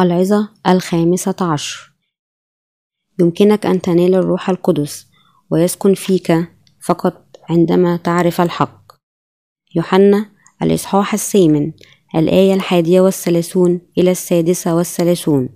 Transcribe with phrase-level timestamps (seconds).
[0.00, 1.92] العظة الخامسة عشر.
[3.20, 5.06] يمكنك أن تنال الروح القدس
[5.50, 6.32] ويسكن فيك
[6.80, 8.92] فقط عندما تعرف الحق.
[9.76, 10.26] يوحنا
[10.62, 11.72] الإصحاح الثامن
[12.14, 15.48] الآية الحادية والثلاثون إلى السادسة والثلاثون.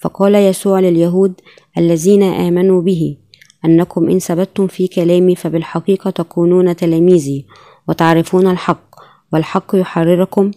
[0.00, 1.40] فقال يسوع لليهود
[1.78, 3.16] الذين آمنوا به
[3.64, 7.46] أنكم إن ثبتتم في كلامي فبالحقيقة تكونون تلاميذي
[7.88, 8.94] وتعرفون الحق
[9.32, 10.50] والحق يحرركم.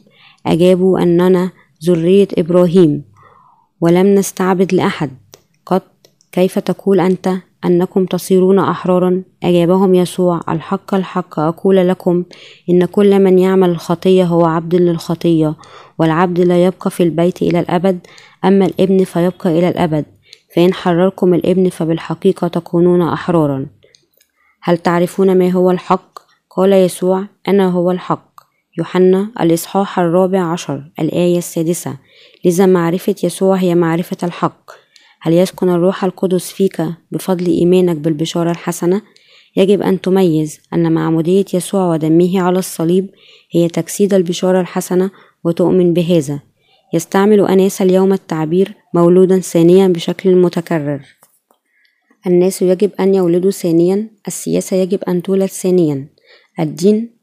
[0.46, 1.52] أجابوا أننا
[1.86, 3.11] ذرية إبراهيم.
[3.81, 5.12] ولم نستعبد لأحد.
[5.66, 5.84] قط
[6.31, 7.34] كيف تقول أنت
[7.66, 11.40] أنكم تصيرون أحرارا؟ أجابهم يسوع الحق الحق.
[11.40, 12.23] أقول لكم
[12.70, 15.55] إن كل من يعمل الخطية هو عبد للخطية
[15.99, 17.99] والعبد لا يبقى في البيت إلى الأبد
[18.45, 20.05] أما الإبن فيبقى إلى الأبد.
[20.55, 23.66] فإن حرركم الإبن فبالحقيقة تكونون أحرارا.
[24.62, 28.32] هل تعرفون ما هو الحق؟ قال يسوع أنا هو الحق.
[28.77, 31.98] يوحنا الإصحاح الرابع عشر الآية السادسة.
[32.46, 34.72] لذا معرفة يسوع هي معرفة الحق.
[35.22, 39.02] هل يسكن الروح القدس فيك بفضل إيمانك بالبشارة الحسنة؟
[39.56, 43.10] يجب أن تميز أن معمودية يسوع ودمه على الصليب
[43.52, 45.12] هي تجسيد البشارة الحسنة
[45.44, 46.40] وتؤمن بهذا.
[46.94, 51.02] يستعمل أناس اليوم التعبير مولودا ثانيا بشكل متكرر.
[52.28, 56.08] الناس يجب أن يولدوا ثانيا السياسة يجب أن تولد ثانيا.
[56.60, 57.21] الدين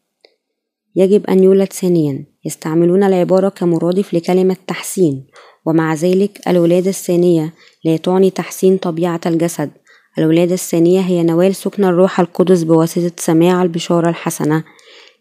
[0.97, 2.25] يجب أن يولد ثانيا.
[2.45, 5.27] يستعملون العبارة كمرادف لكلمة تحسين
[5.67, 9.71] ومع ذلك الولادة الثانية لا تعني تحسين طبيعة الجسد.
[10.19, 14.65] الولادة الثانية هي نوال سكن الروح القدس بواسطة سماع البشارة الحسنة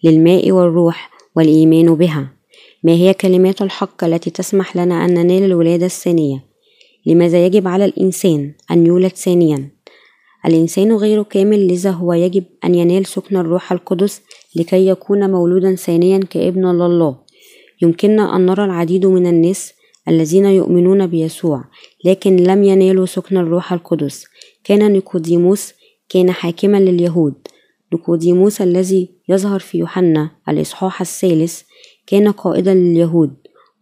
[0.03, 2.33] للماء والروح والإيمان بها.
[2.83, 6.43] ما هي كلمات الحق التي تسمح لنا أن ننال الولادة الثانية؟
[7.05, 9.76] لماذا يجب على الإنسان أن يولد ثانيا؟
[10.45, 14.21] الإنسان غير كامل لذا هو يجب أن ينال سكن الروح القدس
[14.55, 17.17] لكي يكون مولودا ثانيا كابن لله.
[17.81, 19.73] يمكننا أن نرى العديد من الناس
[20.07, 21.63] الذين يؤمنون بيسوع
[22.05, 24.25] لكن لم ينالوا سكن الروح القدس.
[24.63, 25.73] كان نيقوديموس
[26.09, 27.33] كان حاكما لليهود.
[27.93, 31.61] نيقوديموس الذي يظهر في يوحنا الإصحاح الثالث
[32.07, 33.33] كان قائدا لليهود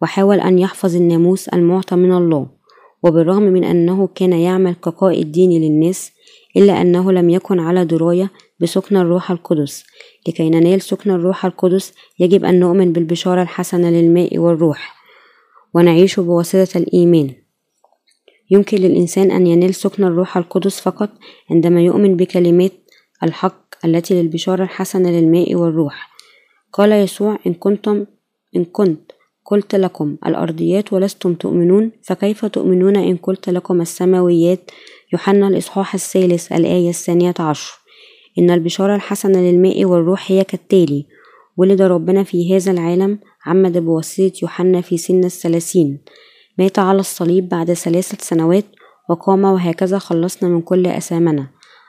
[0.02, 2.46] وحاول أن يحفظ الناموس المعطى من الله.
[3.02, 6.15] وبالرغم من أنه كان يعمل كقائد ديني للناس
[6.56, 8.30] إلا أنه لم يكن على دراية
[8.60, 9.84] بسكن الروح القدس.
[10.28, 14.96] لكي ننال سكن الروح القدس يجب أن نؤمن بالبشارة الحسنة للماء والروح
[15.74, 17.34] ونعيش بواسطة الإيمان.
[18.50, 21.10] يمكن للإنسان أن ينال سكن الروح القدس فقط
[21.50, 22.72] عندما يؤمن بكلمات
[23.22, 26.10] الحق التي للبشارة الحسنة للماء والروح.
[26.72, 28.06] قال يسوع إن كنتم
[28.56, 29.12] إن كنت
[29.44, 34.70] قلت لكم الأرضيات ولستم تؤمنون فكيف تؤمنون إن قلت لكم السماويات
[35.12, 37.72] يوحنا الإصحاح الثالث الآية الثانية عشر.
[38.38, 41.06] إن البشارة الحسنة للماء والروح هي كالتالي
[41.56, 45.98] ولد ربنا في هذا العالم عمد بواسطة يوحنا في سن الثلاثين.
[46.58, 48.64] مات على الصليب بعد ثلاثة سنوات
[49.10, 51.46] وقام وهكذا خلصنا من كل أثامنا.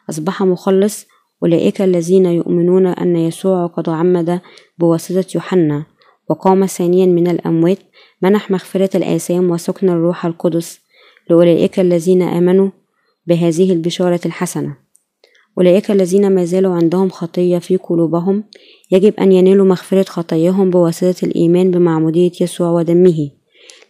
[0.10, 1.06] أصبح مخلص
[1.44, 4.42] أولئك الذين يؤمنون أن يسوع قد عمد
[4.78, 5.86] بواسطة يوحنا.
[6.30, 7.80] وقام ثانيا من الأموات
[8.22, 10.80] منح مغفرة الآثام وسكن الروح القدس.
[11.30, 12.70] لأولئك الذين آمنوا
[13.28, 14.78] بهذه البشارة الحسنة.
[15.58, 18.44] أولئك الذين ما زالوا عندهم خطية في قلوبهم
[18.92, 23.30] يجب أن ينالوا مغفرة خطاياهم بواسطة الإيمان بمعمودية يسوع ودمه.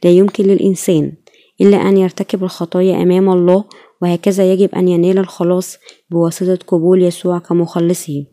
[0.03, 1.13] لا يمكن للإنسان
[1.61, 3.63] إلا أن يرتكب الخطايا أمام الله
[4.01, 5.77] وهكذا يجب أن ينال الخلاص
[6.09, 8.25] بواسطة قبول يسوع كمخلصه.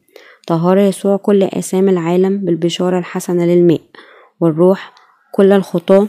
[0.47, 3.81] طهر يسوع كل آثام العالم بالبشارة الحسنة للماء
[4.41, 4.95] والروح
[5.35, 6.09] كل الخطاة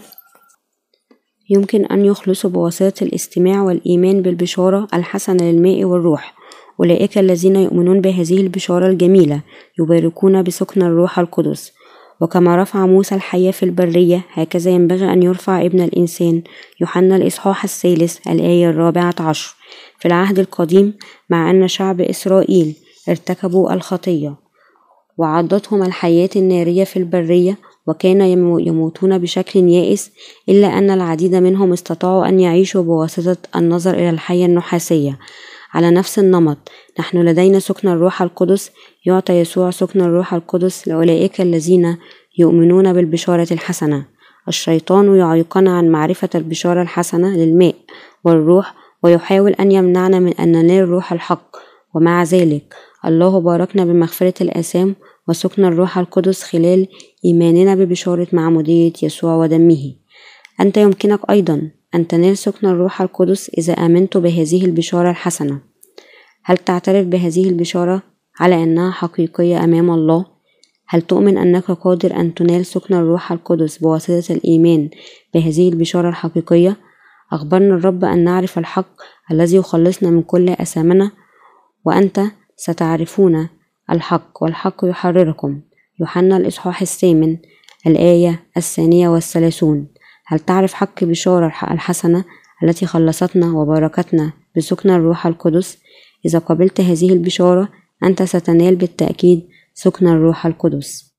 [1.50, 6.36] يمكن أن يخلصوا بواسطة الاستماع والإيمان بالبشارة الحسنة للماء والروح.
[6.80, 9.42] أولئك الذين يؤمنون بهذه البشارة الجميلة
[9.80, 11.74] يباركون بسكن الروح القدس.
[12.22, 16.42] وكما رفع موسى الحياة في البرية هكذا ينبغي أن يرفع ابن الإنسان
[16.82, 19.56] يوحنا الإصحاح الثالث الآية الرابعة عشر.
[20.00, 20.94] في العهد القديم
[21.30, 22.76] مع أن شعب إسرائيل
[23.10, 24.36] ارتكبوا الخطية
[25.18, 28.22] وعضتهم الحياة النارية في البرية وكان
[28.60, 30.12] يموتون بشكل يائس
[30.50, 35.20] إلا أن العديد منهم استطاعوا أن يعيشوا بواسطة النظر إلى الحية النحاسية.
[35.74, 36.58] على نفس النمط
[37.00, 38.72] نحن لدينا سكن الروح القدس
[39.06, 41.98] يعطى يسوع سكن الروح القدس لأولئك الذين
[42.38, 44.06] يؤمنون بالبشارة الحسنة.
[44.48, 47.76] الشيطان يعيقنا عن معرفة البشارة الحسنة للماء
[48.24, 48.74] والروح
[49.04, 51.56] ويحاول أن يمنعنا من أن ننال روح الحق.
[51.94, 54.96] ومع ذلك الله باركنا بمغفرة الآثام
[55.30, 56.88] وسكن الروح القدس خلال
[57.26, 59.96] إيماننا ببشارة معمودية يسوع ودمه
[60.60, 65.62] أنت يمكنك أيضا أن تنال سكن الروح القدس إذا آمنت بهذه البشارة الحسنة
[66.44, 68.04] هل تعترف بهذه البشارة
[68.40, 70.26] على أنها حقيقية أمام الله؟
[70.88, 74.90] هل تؤمن أنك قادر أن تنال سكن الروح القدس بواسطة الإيمان
[75.34, 76.78] بهذه البشارة الحقيقية؟
[77.32, 79.02] أخبرنا الرب أن نعرف الحق
[79.32, 81.12] الذي يخلصنا من كل أثامنا
[81.86, 82.22] وأنت
[82.56, 83.48] ستعرفون
[83.92, 85.62] الحق والحق يحرركم.
[86.00, 87.38] يوحنا الإصحاح الثامن
[87.88, 89.88] الآية الثانية والثلاثون.
[90.28, 92.26] هل تعرف حق بشارة الحسنة
[92.64, 95.78] التي خلصتنا وباركتنا بسكن الروح القدس؟
[96.26, 97.70] إذا قبلت هذه البشارة
[98.04, 101.15] أنت ستنال بالتأكيد سكن الروح القدس.